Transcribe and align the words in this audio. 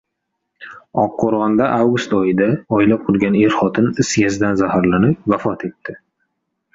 Oqqo‘rg‘onda 1.01 1.67
avgust 1.73 2.15
oyida 2.19 2.47
oila 2.77 2.97
qurgan 3.09 3.37
er-xotin 3.41 3.91
is 4.05 4.09
gazidan 4.23 4.57
zaharlanib, 4.63 5.21
vafot 5.35 5.67
etdi 5.69 5.95